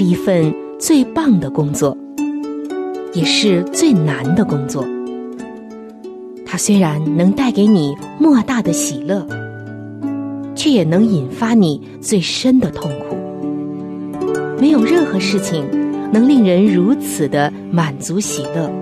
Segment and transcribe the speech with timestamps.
[0.00, 1.94] 是一份最棒的工作，
[3.12, 4.82] 也是最难的工作。
[6.46, 9.26] 它虽然能带给你莫大的喜乐，
[10.54, 13.14] 却也能引发你最深的痛苦。
[14.58, 15.66] 没有任何事情
[16.10, 18.72] 能令人如此的满足喜乐，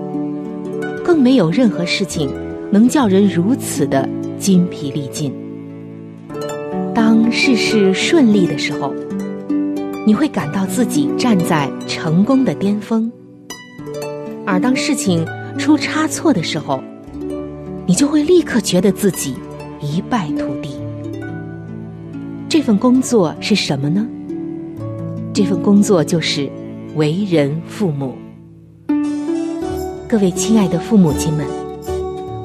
[1.03, 2.29] 更没有任何事情
[2.71, 5.33] 能叫人如此的筋疲力尽。
[6.95, 8.93] 当事事顺利的时候。
[10.05, 13.11] 你会感到自己站在成功的巅峰，
[14.45, 15.25] 而当事情
[15.57, 16.81] 出差错的时候，
[17.85, 19.35] 你就会立刻觉得自己
[19.81, 20.69] 一败涂地。
[22.47, 24.07] 这份工作是什么呢？
[25.31, 26.49] 这份工作就是
[26.95, 28.15] 为人父母。
[30.07, 31.45] 各位亲爱的父母亲们，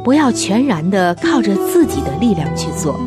[0.04, 3.00] 不要全然的靠着自己的力量去做，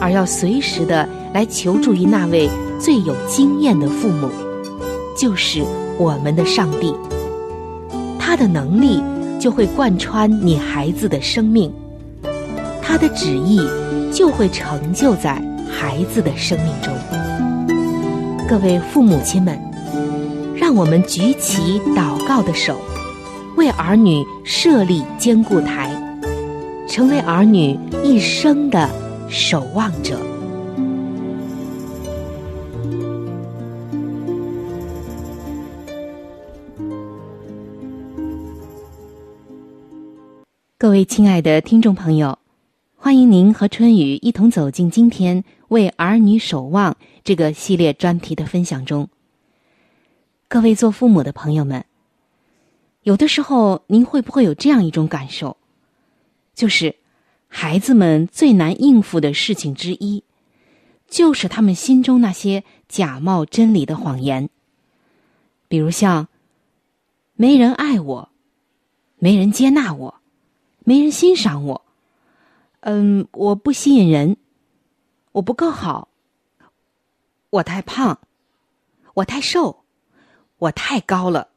[0.00, 2.48] 而要随时的来求助于那位。
[2.78, 4.30] 最有经验的父母，
[5.16, 5.64] 就是
[5.98, 6.94] 我们的上帝。
[8.18, 9.02] 他的能力
[9.38, 11.72] 就会贯穿你孩子的生命，
[12.82, 13.60] 他的旨意
[14.12, 16.92] 就会成就在孩子的生命中。
[18.48, 19.58] 各位父母亲们，
[20.54, 22.76] 让我们举起祷告的手，
[23.56, 25.90] 为儿女设立坚固台，
[26.88, 28.88] 成为儿女一生的
[29.28, 30.18] 守望者。
[40.86, 42.38] 各位亲爱的听众朋友，
[42.94, 49.08] 欢迎您和春雨一同走进今天为儿女守望这个系列专题的分享中。
[50.46, 51.84] 各位做父母的朋友们，
[53.02, 55.56] 有的时候您会不会有这样一种感受，
[56.54, 56.94] 就是
[57.48, 60.22] 孩子们最难应付的事情之一，
[61.08, 64.48] 就是他们心中那些假冒真理的谎言，
[65.66, 66.28] 比如像
[67.34, 68.28] 没人爱我，
[69.18, 70.15] 没人接纳我。
[70.88, 71.84] 没人欣赏我，
[72.82, 74.36] 嗯，我不吸引人，
[75.32, 76.06] 我不够好，
[77.50, 78.20] 我太胖，
[79.14, 79.82] 我太瘦，
[80.58, 81.48] 我太高了，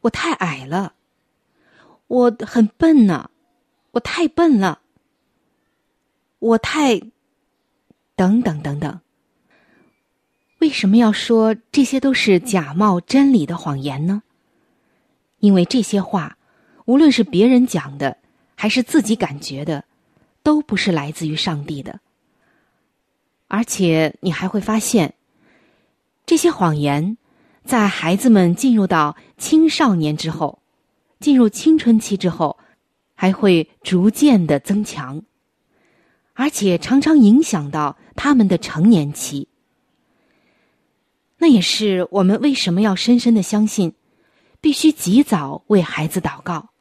[0.00, 0.94] 我太矮了，
[2.08, 3.30] 我很笨呢，
[3.92, 4.80] 我太笨了，
[6.40, 7.00] 我太……
[8.16, 9.00] 等等等等。
[10.58, 14.24] 为什么要说这些都是假冒真理的谎言呢？
[15.38, 16.36] 因为这些话。
[16.84, 18.16] 无论是别人讲的，
[18.54, 19.84] 还是自己感觉的，
[20.42, 22.00] 都不是来自于上帝的。
[23.48, 25.14] 而且你还会发现，
[26.26, 27.16] 这些谎言
[27.64, 30.60] 在孩子们进入到青少年之后，
[31.20, 32.58] 进入青春期之后，
[33.14, 35.22] 还会逐渐的增强，
[36.32, 39.48] 而且常常影响到他们的成年期。
[41.38, 43.94] 那也是我们为什么要深深的相信，
[44.60, 46.71] 必须及早为孩子祷告。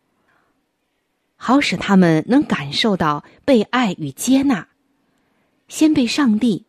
[1.44, 4.68] 好使他们能感受到被爱与接纳，
[5.68, 6.68] 先被上帝，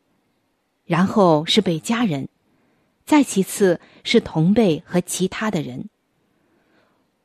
[0.87, 2.31] 然后是被家人，
[3.05, 5.91] 再其次是同辈和其他的人。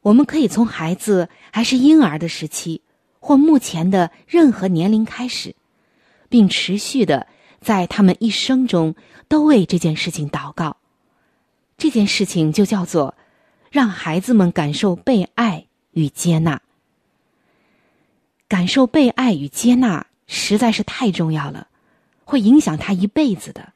[0.01, 2.81] 我们可以从孩子还是婴儿的时期，
[3.21, 5.55] 或目前的任何年龄开始，
[6.27, 7.27] 并持续的
[7.61, 8.93] 在他们一生中
[9.29, 10.75] 都为这件事情祷告。
[11.77, 13.15] 这件事情就叫做
[13.71, 16.61] 让孩子们感受被爱与接纳。
[18.47, 21.67] 感受被爱与接纳实在是太重要了，
[22.23, 23.73] 会影响他一辈子的。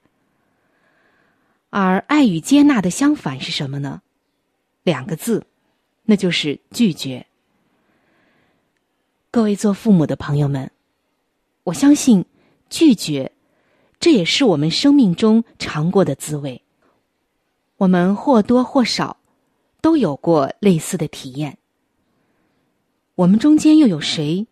[1.69, 4.01] 而爱与接纳的相反是什么呢？
[4.83, 5.45] 两个字，
[6.03, 7.25] 那就是拒绝。
[9.29, 10.69] 各位做父母的朋友们，
[11.63, 12.25] 我相信
[12.69, 13.31] 拒绝，
[13.99, 16.61] 这也是我们生命中尝过的滋味。
[17.77, 19.17] 我们或多或少
[19.81, 21.57] 都有过类似的体验。
[23.15, 24.45] 我们中间又有谁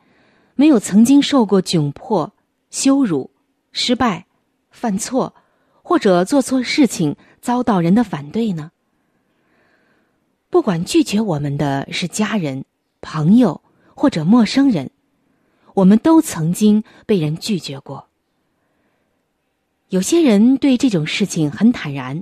[0.59, 2.33] 没有曾经受过窘迫、
[2.69, 3.31] 羞辱、
[3.71, 4.25] 失败、
[4.71, 5.33] 犯错？
[5.81, 8.69] 或者做错事情遭到人的反对呢？
[10.49, 12.65] 不管拒绝我们的是家人、
[12.99, 13.61] 朋友
[13.95, 14.91] 或者陌生人，
[15.75, 18.09] 我们都曾经被人拒绝过。
[19.87, 22.21] 有些人对这种事情很坦然，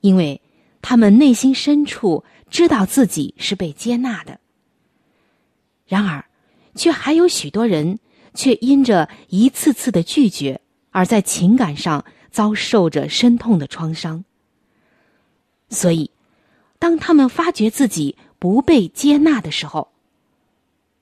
[0.00, 0.40] 因为
[0.80, 4.40] 他们内心深处知道自己是被接纳的。
[5.86, 6.24] 然而，
[6.78, 7.98] 却还有许多人
[8.32, 12.02] 却因着一次次的拒绝，而在情感上。
[12.30, 14.22] 遭受着深痛的创伤，
[15.70, 16.10] 所以，
[16.78, 19.88] 当他们发觉自己不被接纳的时候，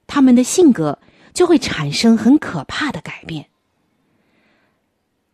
[0.06, 1.00] 他们的性格
[1.34, 3.48] 就会产生很可怕的改变。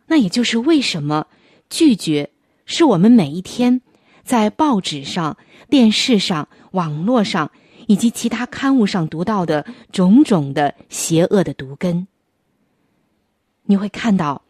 [0.06, 1.26] 那也就是为什么
[1.68, 2.30] 拒绝
[2.64, 3.82] 是我们每一天
[4.24, 5.36] 在报纸上、
[5.68, 7.52] 电视上、网络上
[7.92, 12.06] 以及其他刊物上读到的种种的邪恶的毒根。
[13.64, 14.42] 你会看到。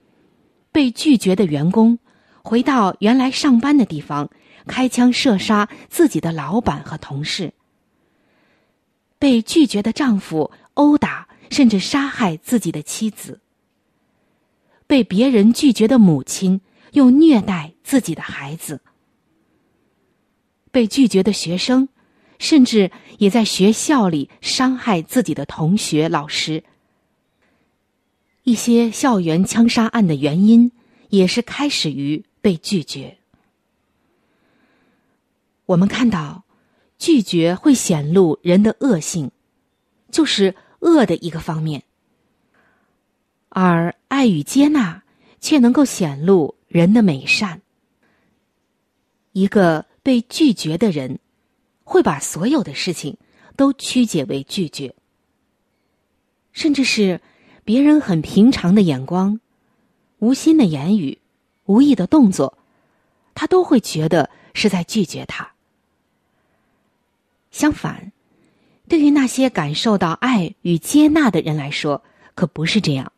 [0.75, 1.99] 被拒绝的员工
[2.43, 4.31] 回到原来上班的地方，
[4.67, 7.53] 开枪射杀自己的老板和同事。
[9.19, 13.43] 被拒绝的丈夫殴打甚至杀害自己的妻子。
[14.87, 16.63] 被别人拒绝的母亲
[16.93, 18.81] 又虐待自己的孩子。
[20.71, 21.91] 被拒绝的学生，
[22.39, 26.65] 甚至也在学校里伤害自己的同学、老师。
[28.45, 30.73] 一些校园枪杀案的原因，
[31.11, 33.19] 也是开始于被拒绝。
[35.67, 36.45] 我们看到，
[36.99, 39.31] 拒绝会显露人的恶性，
[40.11, 41.81] 就是恶的一个方面；
[43.49, 45.05] 而爱与接纳
[45.41, 47.63] 却能够显露人的美善。
[49.33, 51.21] 一个被拒绝的人，
[51.85, 53.17] 会把所有的事情
[53.57, 54.95] 都曲解为拒绝，
[56.53, 57.21] 甚至是。
[57.65, 59.39] 别人很平常的眼光、
[60.19, 61.19] 无心的言语、
[61.67, 62.59] 无意的动作，
[63.37, 65.53] 他都会觉得是在拒绝他。
[67.53, 68.11] 相反，
[68.89, 72.03] 对于那些感受到爱与接纳的人来说，
[72.35, 73.13] 可不是这样。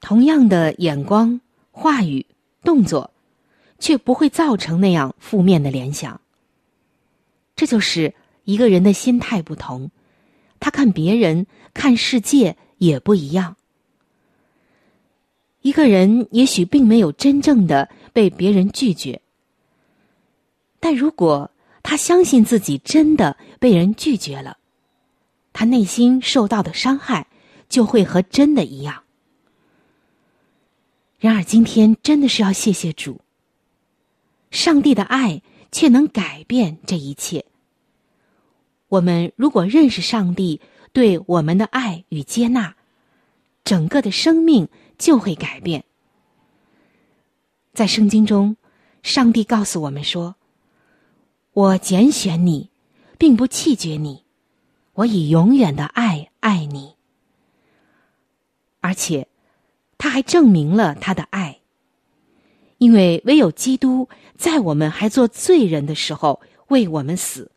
[0.00, 1.38] 同样的眼光、
[1.70, 2.24] 话语、
[2.64, 3.10] 动作，
[3.78, 6.18] 却不会造成那样负面的联想。
[7.58, 8.14] 这就是
[8.44, 9.90] 一个人的心态不同，
[10.60, 12.56] 他看别人、看世界。
[12.78, 13.56] 也不一样。
[15.62, 19.20] 一个人也许并没有真正的被别人拒绝，
[20.78, 21.50] 但如果
[21.82, 24.58] 他相信自己真的被人拒绝了，
[25.52, 27.26] 他内心受到的伤害
[27.68, 29.02] 就会和真的一样。
[31.18, 33.20] 然而，今天真的是要谢谢主，
[34.52, 35.42] 上帝的爱
[35.72, 37.44] 却能改变这一切。
[38.88, 40.60] 我们如果认识上帝。
[40.90, 42.74] 对我们的爱与接纳，
[43.62, 44.66] 整个的生命
[44.96, 45.84] 就会改变。
[47.74, 48.56] 在圣经中，
[49.02, 50.36] 上帝告诉我们说
[51.52, 52.70] ：“我拣选你，
[53.18, 54.24] 并不弃绝你，
[54.94, 56.94] 我以永远的爱爱你。”
[58.80, 59.28] 而且，
[59.98, 61.60] 他还证明了他的爱，
[62.78, 67.52] 因为唯有基督在我们还做罪人的时候为我们死，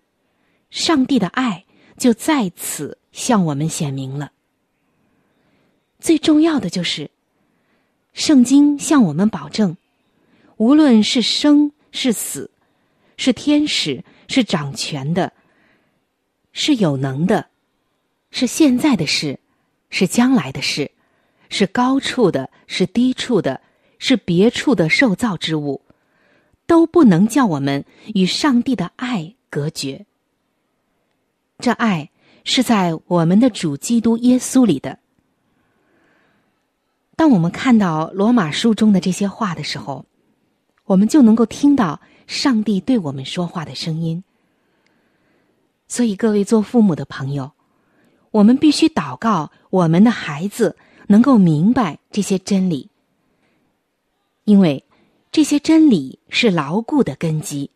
[0.71, 1.63] 上帝的爱
[1.97, 2.97] 就在此。
[3.11, 4.31] 向我们显明了。
[5.99, 7.11] 最重要的就是，
[8.13, 9.75] 圣经向我们保证，
[10.55, 12.49] 无论是生是死，
[13.17, 15.33] 是天使是掌权的，
[16.53, 17.49] 是有能的，
[18.31, 19.37] 是现在的事，
[19.89, 20.89] 是将来的事，
[21.49, 23.59] 是高处的，是低处的，
[23.99, 25.81] 是别处的受造之物，
[26.65, 27.83] 都不能叫我们
[28.15, 30.05] 与上帝的爱隔绝。
[31.61, 32.09] 这爱。
[32.43, 34.97] 是在我们的主基督耶稣里的。
[37.15, 40.05] 当我们看到罗马书中的这些话的时候，
[40.85, 44.23] 我们就能够听到上帝对我们说话的声音。
[45.87, 47.51] 所以，各位做父母的朋友，
[48.31, 50.75] 我们必须祷告，我们的孩子
[51.05, 52.89] 能够明白这些真理，
[54.45, 54.83] 因为
[55.31, 57.69] 这些真理是牢固的根基。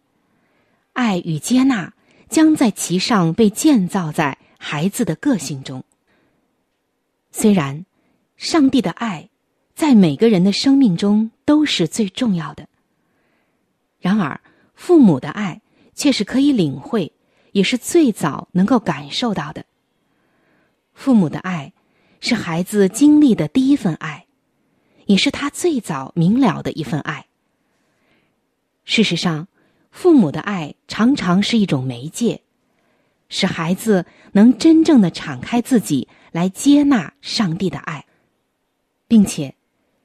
[0.94, 1.94] 爱与接纳
[2.30, 5.84] 将在其上被建造在孩子的个性中。
[7.32, 7.86] 虽然
[8.38, 9.30] 上帝的爱
[9.74, 12.68] 在每个人的生命中都是最重要的，
[14.00, 14.40] 然而
[14.74, 15.62] 父母的爱
[15.94, 17.12] 却是可以领会，
[17.52, 19.66] 也是最早能够感受到的。
[20.94, 21.74] 父母的爱
[22.22, 24.26] 是孩子经历的第一份爱，
[25.06, 27.28] 也是他最早明了的一份爱。
[28.86, 29.48] 事实上，
[29.96, 32.42] 父母的爱常常是一种媒介，
[33.30, 38.06] 使孩子能真正的敞开自己来接纳上帝的爱，
[39.08, 39.56] 并且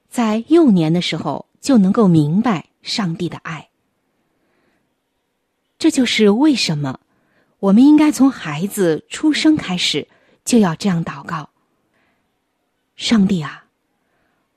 [0.08, 3.68] 在幼年的时候就能够明白上帝的爱。
[5.76, 7.00] 这就是为什么
[7.58, 10.06] 我们应该从孩子出生开始。
[10.42, 11.50] 就要这样祷告。
[12.96, 13.66] 上帝啊，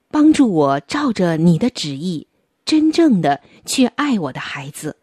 [0.09, 2.27] 帮助我照着你的旨意，
[2.65, 4.95] 真正的去爱我的孩子。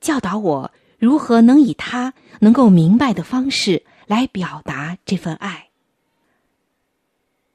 [0.00, 5.68] 教导我如何能以他能够明白的方式来表达这份爱。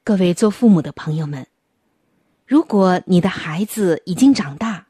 [0.02, 1.46] 各位做父母的朋友们，
[2.46, 4.86] 如果你的孩子已经长大，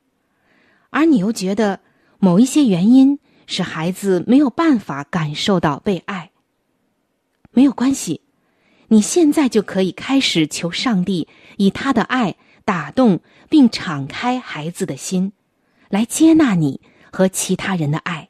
[0.91, 1.81] 而你又觉得
[2.19, 6.33] 某一些原因使孩子没有办法感受到被爱。
[7.53, 8.23] 没有关系，
[8.89, 12.35] 你现在就可以开始求上帝以他的爱
[12.65, 15.33] 打动并敞开孩子的心，
[15.89, 16.81] 来接纳你
[17.15, 18.29] 和其他人的爱。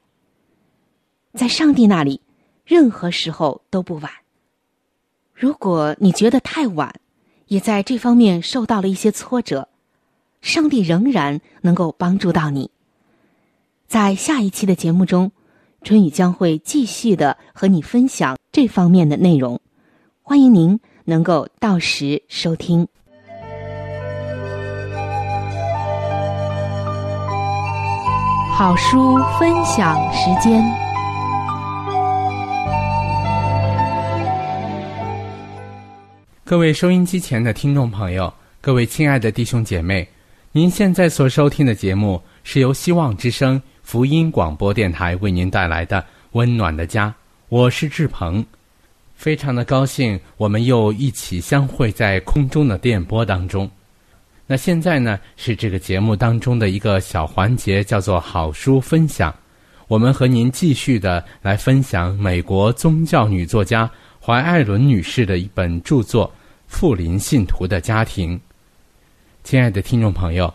[1.32, 2.20] 在上帝那里，
[2.66, 4.12] 任何时候都不晚。
[5.32, 6.94] 如果你觉得太晚，
[7.46, 9.68] 也在这方面受到了一些挫折，
[10.42, 12.70] 上帝仍然能够帮助到你。
[13.88, 15.32] 在下一期的节目中。
[15.84, 19.60] 春雨将会继续的和你分享这方面的内容，
[20.22, 22.88] 欢迎您能够到时收听。
[28.56, 30.62] 好书分享时间，
[36.44, 40.08] 各位收音机前的听众朋友，各位亲爱的弟兄姐妹，
[40.52, 43.61] 您现在所收听的节目是由希望之声。
[43.82, 47.12] 福音广播电台为您带来的温暖的家，
[47.49, 48.46] 我是志鹏，
[49.16, 53.68] 非常的高兴，我们又一起相会在空中的电波当中。
[54.46, 59.34] 那现在呢，是这个节目当中的一个小环节，叫做好书分享。
[59.88, 66.26] 我们和您继续的来分享美国宗教女作家怀艾伦女士的一本著作
[66.66, 68.36] 《富林信徒的家庭》。
[69.42, 70.52] 亲爱的听众朋友。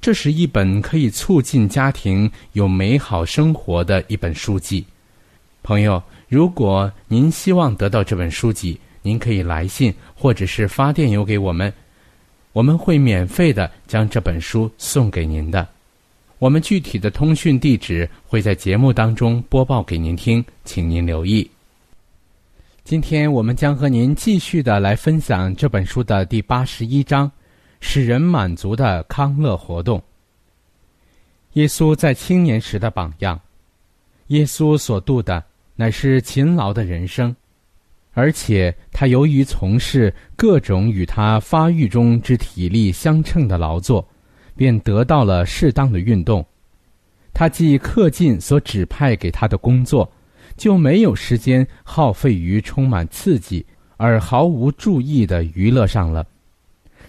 [0.00, 4.84] 这是一本可以促进家庭有美好生活的一本书籍，
[5.62, 11.72] 朋友，如果您希望得到这本书籍，您可以来信或者是发电邮给我们，
[12.54, 15.68] 我们会免费的将这本书送给您的。
[16.38, 21.50] 我们具体的通讯地址会在节目当中播报给您听，请您留意。
[22.82, 27.30] 今天我们将和您继续的来分享这本书的第八十一章。
[27.86, 30.02] 使人满足的康乐活动。
[31.52, 33.38] 耶稣在青年时的榜样，
[34.28, 35.44] 耶稣所度的
[35.76, 37.36] 乃是勤劳的人生，
[38.14, 44.08] 而且他由于从事各种与他发育中之体力相称的劳作，
[44.56, 46.44] 便得到了适当的运动。
[47.32, 50.08] 他既恪尽所指派给他的工作，
[50.56, 53.66] 就没有时间耗费于充满刺激
[53.96, 56.24] 而毫无注意的娱乐上了。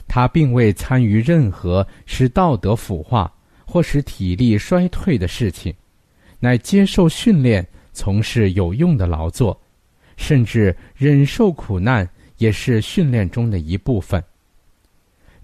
[0.08, 3.32] 他并未参与任何使道德腐化
[3.66, 5.72] 或使体力衰退的事情，
[6.40, 9.60] 乃接受训练，从事有用的劳作，
[10.18, 12.08] 甚至忍受苦难
[12.38, 14.24] 也是训练中的一部分。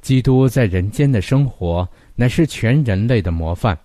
[0.02, 3.78] 基督在人间的生活乃是全人类的模范，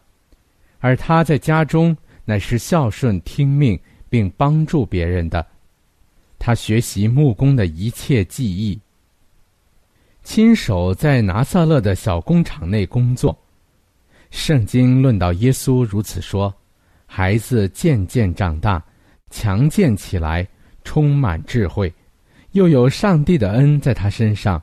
[0.78, 3.78] 而他在家中乃是孝顺听命
[4.09, 5.47] 并帮助别人的。
[6.38, 8.78] 他学习木工的一切技艺。
[10.23, 13.37] 亲手在拿撒勒的小工厂内工作。
[14.31, 16.52] 圣经论到耶稣如此说
[17.07, 18.83] ：“孩子渐渐长大，
[19.31, 20.47] 强健起来，
[20.87, 21.93] 充满智慧，
[22.52, 24.62] 又有上帝的恩在他身上。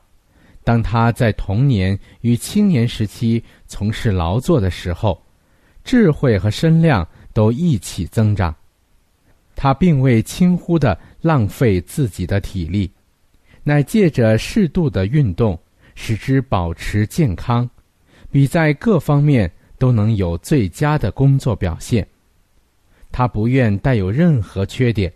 [0.64, 5.22] 当他在童年与青年时期从事劳作的时候，
[5.84, 8.52] 智慧和身量都一起增长。
[9.54, 12.90] 他并未轻忽的浪费自己的体力。”
[13.66, 15.58] 乃借着适度的运动，
[15.94, 17.68] 使之保持健康，
[18.30, 22.06] 比在各方面都能有最佳的工作表现。
[23.10, 25.10] 他不愿带有任何缺点，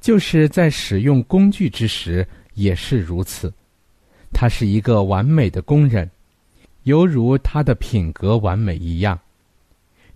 [0.00, 3.52] 就是在使用工具之时也是如此。
[4.32, 6.08] 他是一个完美的工人，
[6.84, 9.18] 犹如他的品格完美一样。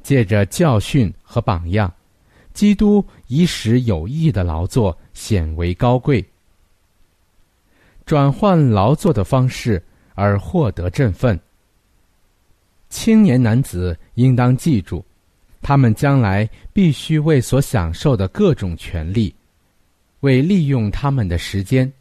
[0.03, 1.93] 借着教训和榜样，
[2.53, 6.25] 基督以使有益的劳作显为高贵。
[8.05, 9.81] 转换劳作的方式
[10.15, 11.39] 而获得振奋。
[12.89, 15.05] 青年男子应当记住，
[15.63, 19.33] 他们将来必须为所享受的各种权利，
[20.23, 21.93] 为利用他们的时间，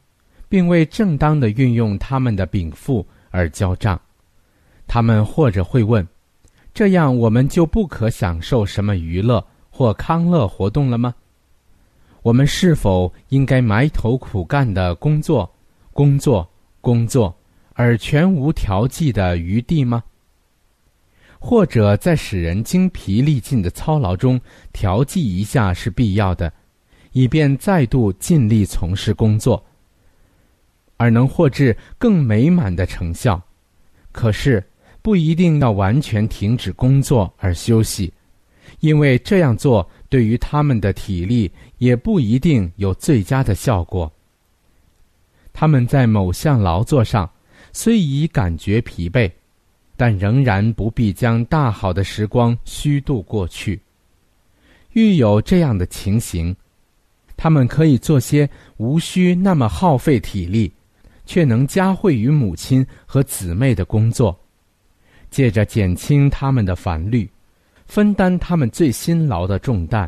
[0.50, 4.00] 并为正当的运用他们的禀赋而交账。
[4.88, 6.08] 他们或者会问：
[6.74, 11.14] 这样我们就不可享受什么娱乐或康乐活动了吗？
[12.22, 15.52] 我们是否应该埋头苦干的工作？
[15.92, 16.48] 工作，
[16.80, 17.36] 工作，
[17.74, 20.04] 而全无调剂的余地吗？
[21.40, 24.40] 或者在使人精疲力尽的操劳中
[24.72, 26.54] 调剂一下是必要的，
[27.12, 29.64] 以便再度尽力从事工作，
[30.98, 33.42] 而能获致更美满的成效。
[34.12, 34.64] 可是
[35.02, 38.12] 不一定要完全停止工作而休息，
[38.82, 44.12] 因为这样做对于他们的体力也不一定有最佳的效果。
[45.54, 47.30] 他们在某项劳作上
[47.74, 49.32] 虽已感觉疲惫，
[49.98, 53.82] 但仍然不必将大好的时光虚度过去。
[54.94, 56.56] 遇有这样的情形，
[57.44, 60.72] 他们可以做些无需那么耗费体力，
[61.26, 64.40] 却能加惠于母亲和姊妹的工作，
[65.32, 67.28] 借着减轻他们的烦虑，
[67.88, 70.08] 分担他们最辛劳的重担。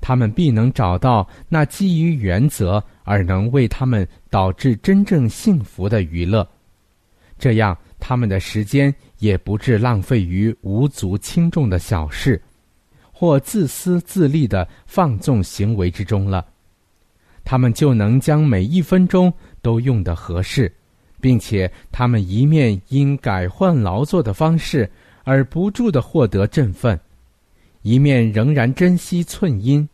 [0.00, 6.48] 他们必能找到那基于原则而能为他们导致真正幸福的娱乐，
[7.36, 12.40] 这样他们的时间也不致浪费于无足轻重的小事，
[13.10, 16.46] 或自私自利的放纵行为之中了。
[17.44, 20.72] 他们就能将每一分钟都用得合适，
[21.20, 24.90] 并且他们一面因改换劳作的方式
[25.24, 26.98] 而不住的获得振奋。
[27.82, 29.88] 一面仍然珍惜寸阴，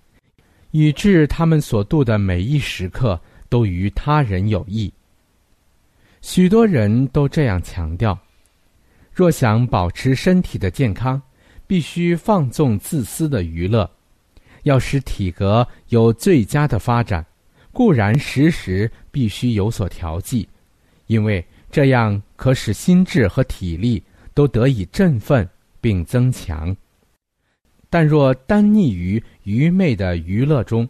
[0.72, 4.92] 以致他们所度的每一时刻都与他人有益。
[6.20, 8.18] 许多人都这样强调：
[9.12, 11.22] 若想保持身体的健康，
[11.66, 13.88] 必须放纵自私的娱乐；
[14.64, 17.24] 要使体格有最佳的发展，
[17.76, 20.48] 固然时时必须有所调剂，
[21.08, 25.46] 因为这样可使心智和体力都得以振奋
[25.78, 26.74] 并增强。
[27.90, 30.88] 但若单溺于愚昧的娱乐中，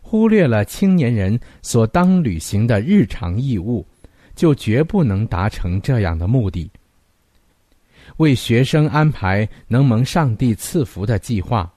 [0.00, 3.84] 忽略了青年人所当履行的日常义务，
[4.36, 6.70] 就绝不能达成这样的目的。
[8.18, 11.68] 为学生安排能蒙上帝赐福的计划，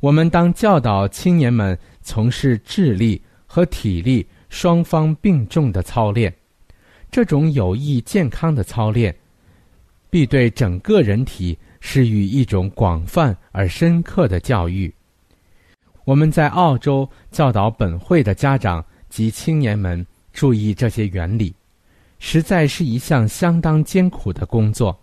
[0.00, 1.78] 我们当教导青年们
[2.10, 6.34] 从事智力和体力双方并重的操练。
[7.08, 9.14] 这种有益健康的操练，
[10.10, 11.56] 必对整个人体。
[11.82, 14.92] 施与一种广泛而深刻的教育。
[16.04, 21.54] 我们在澳洲教导本会的家长及青年们注意这些原理，
[22.18, 24.94] 实在是一项相当艰苦的工作。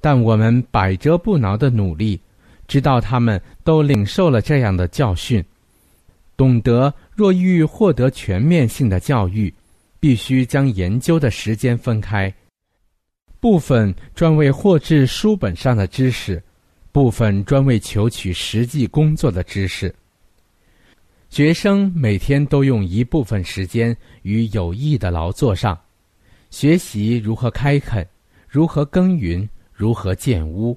[0.00, 2.20] 但我们百折不挠的努力，
[2.68, 5.44] 直到他们都领受了这样的教训，
[6.40, 9.52] 懂得若欲获得全面性的教育，
[10.00, 12.32] 必须将研究的时间分开。
[13.40, 16.42] 部分专为获致书本上的知识，
[16.92, 19.94] 部分专为求取实际工作的知识。
[21.28, 25.78] 学生每天都用一部分时间于有益的劳作上，
[26.48, 28.08] 学习如何开垦，
[28.48, 30.74] 如何耕耘，如何建屋，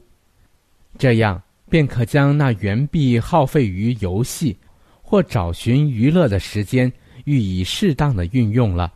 [0.98, 4.58] 这样便可将那原必耗费于游戏
[5.14, 6.92] 或找寻娱乐的时间
[7.26, 8.92] 予以适当的运用了。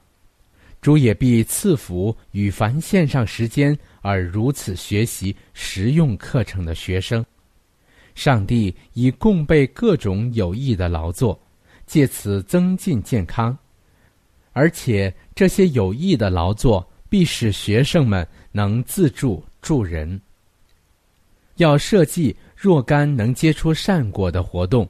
[0.82, 7.23] 主也必赐福与凡线上时间而如此学习实用课程的学生。
[8.15, 11.39] 上帝以供备各种有益的劳作，
[11.86, 13.56] 借此增进健康，
[14.53, 20.19] 而且这些有益的劳作必使学生们能自助助人。
[21.58, 24.89] 要设计若干能结出善果的活动，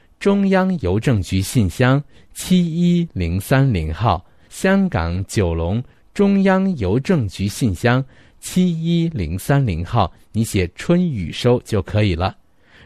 [0.21, 8.05] 中央邮政局信箱七一零三零号，香港九龙中央邮政局信箱
[8.39, 12.37] 七一零三零号，你写“春雨收”就可以了。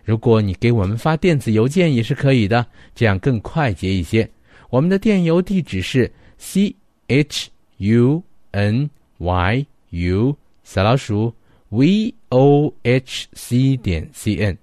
[0.06, 4.26] 如果你给我们发电子邮件也是可以的，这样更快捷一些。
[4.70, 6.74] 我们的电邮地址是 c
[7.08, 11.34] h u n y u 小老鼠
[11.68, 14.58] v o h c 点 c n。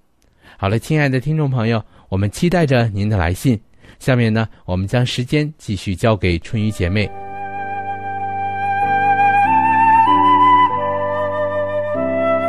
[0.56, 3.59] 好了，亲爱的听众朋友，我们期待着您的来信。
[3.98, 7.11] 下面呢，我们将时间继续交给春雨姐妹。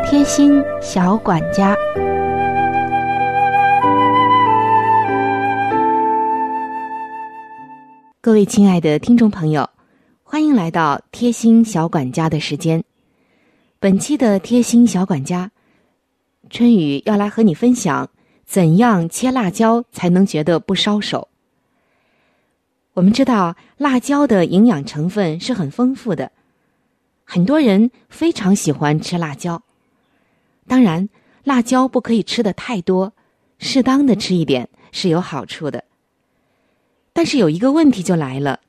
[0.06, 1.74] 贴心小管家。
[8.20, 9.70] 各位亲爱的听众朋友，
[10.24, 12.84] 欢迎来到贴心小管家的时间。
[13.80, 15.50] 本期的贴心小管家，
[16.50, 18.10] 春雨要来和你分享
[18.46, 21.28] 怎样切辣椒才能觉得不烧手。
[22.94, 26.32] 我们知道辣椒的营养成分是很丰富的，
[27.24, 29.64] 很多人非常喜欢吃辣椒。
[30.68, 31.10] 当然，
[31.44, 33.14] 辣椒不可以吃的太多，
[33.58, 35.84] 适当的吃一点是有好处的。
[37.12, 38.60] 但是有一个问题就来了，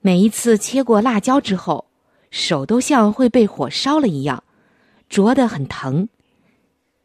[0.00, 1.86] 每一次切过辣椒之后，
[2.30, 4.44] 手都像会被火烧了一样，
[5.08, 6.08] 灼得很疼。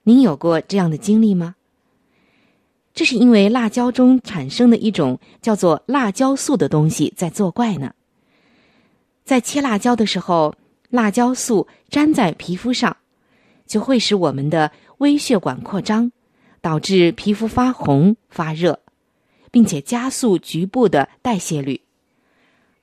[0.04, 1.56] 您有过这样的经历吗？
[2.93, 7.93] 这是因为辣椒中产生的一种叫做辣椒素的东西在作怪呢。
[9.23, 10.56] 在切辣椒的时候，
[10.89, 12.97] 辣椒素粘在皮肤上，
[13.65, 16.12] 就会使我们的微血管扩张，
[16.62, 18.80] 导致皮肤发红发热。
[19.52, 21.82] 并且加速局部的代谢率，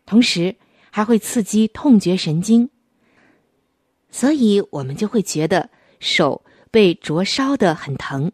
[0.04, 0.56] 同时
[0.90, 2.68] 还会刺激痛觉神经，
[4.10, 6.42] 所以我们就会觉得手
[6.72, 8.32] 被灼烧的很疼。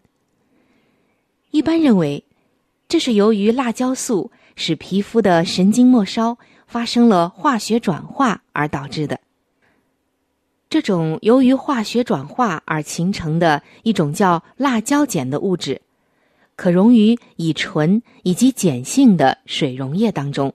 [1.53, 2.25] 一般认为，
[2.89, 9.21] 这是由于辣椒素使皮肤的神经末梢发生了化学转化而导致的。
[10.71, 15.81] 这种由于化学转化而形成的一种叫辣椒碱的物质。
[16.57, 20.55] 可溶于乙醇以及碱性的水溶液当中，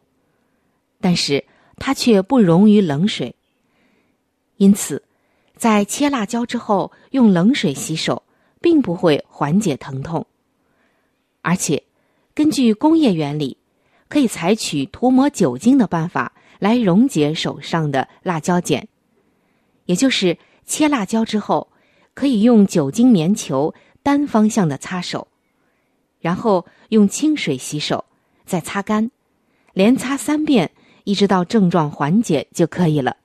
[1.00, 3.36] 但是它却不溶于冷水。
[4.58, 5.04] 因此，
[5.56, 8.24] 在切辣椒之后用冷水洗手，
[8.62, 10.26] 并不会缓解疼痛。
[11.48, 11.82] 而且，
[12.36, 13.56] 根据工业原理，
[14.10, 18.86] 可以采取涂抹酒精的办法来溶解手上的辣椒碱，
[19.86, 21.70] 也就是切辣椒之后，
[22.14, 25.30] 可以用酒精棉球单方向的擦手。
[26.20, 28.04] 然后用清水洗手，
[28.46, 29.10] 再擦干，
[29.72, 30.70] 连擦三遍，
[31.06, 33.16] 一直到症状缓解就可以了。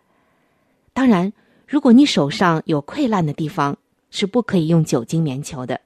[0.93, 1.33] 当然，
[1.67, 3.77] 如果你手上有溃烂的地方，
[4.11, 5.81] 是不可以用酒精棉球的。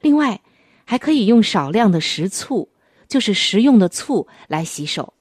[0.00, 0.40] 另外，
[0.86, 2.70] 还可以用少量的食醋，
[3.06, 5.12] 就是食用的醋来洗手，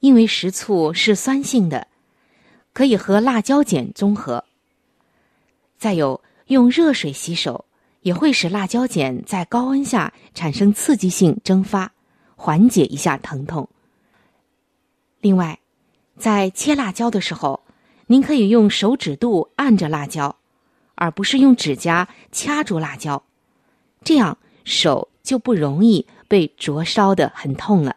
[0.00, 1.88] 因为食醋是酸性的，
[2.72, 4.42] 可以和辣椒碱中和。
[5.76, 7.66] 再有，用热水洗手。
[8.04, 11.90] 也会使辣椒碱在高温下产生刺激性蒸发，
[12.36, 13.66] 缓解一下疼痛。
[15.22, 15.58] 另外，
[16.18, 17.62] 在切辣椒的时候，
[18.06, 20.36] 您可以用手指肚按着辣椒，
[20.96, 23.24] 而不是用指甲掐住辣椒，
[24.04, 27.96] 这样手就不容易被灼烧的很痛了。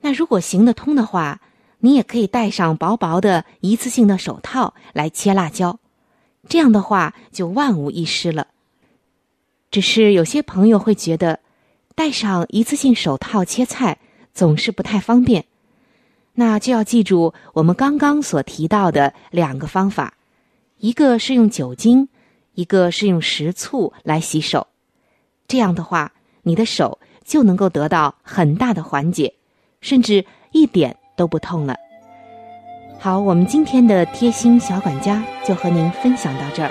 [0.00, 1.40] 那如果行得通的话，
[1.80, 5.78] 你也可以戴上薄薄的一次性的手套来切辣椒。
[6.48, 8.46] 这样的话就万无一失了。
[9.70, 11.40] 只是有些朋友会觉得，
[11.94, 13.98] 戴上一次性手套切菜
[14.32, 15.44] 总是不太方便，
[16.34, 20.14] 那就要记住我们刚刚所提到的两个方法：
[20.78, 22.08] 一个是用酒精，
[22.54, 24.68] 一个是用食醋来洗手。
[25.48, 29.32] 这样的话，你的手就能够得到很大的缓解，
[29.80, 31.74] 甚至一点都不痛了。
[33.00, 36.70] 好，我们今天的贴心小管家就和您分享到这儿。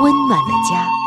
[0.00, 0.99] 温暖的家。